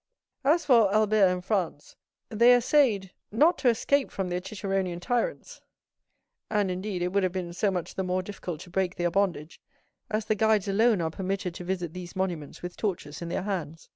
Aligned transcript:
As 0.43 0.65
for 0.65 0.91
Albert 0.91 1.27
and 1.27 1.45
Franz, 1.45 1.95
they 2.29 2.55
essayed 2.55 3.11
not 3.31 3.59
to 3.59 3.69
escape 3.69 4.09
from 4.09 4.29
their 4.29 4.41
ciceronian 4.41 4.99
tyrants; 4.99 5.61
and, 6.49 6.71
indeed, 6.71 7.03
it 7.03 7.09
would 7.09 7.21
have 7.21 7.31
been 7.31 7.53
so 7.53 7.69
much 7.69 7.93
the 7.93 8.01
more 8.03 8.23
difficult 8.23 8.61
to 8.61 8.71
break 8.71 8.95
their 8.95 9.11
bondage, 9.11 9.61
as 10.09 10.25
the 10.25 10.33
guides 10.33 10.67
alone 10.67 11.01
are 11.01 11.11
permitted 11.11 11.53
to 11.53 11.63
visit 11.63 11.93
these 11.93 12.15
monuments 12.15 12.63
with 12.63 12.77
torches 12.77 13.21
in 13.21 13.29
their 13.29 13.43
hands. 13.43 13.89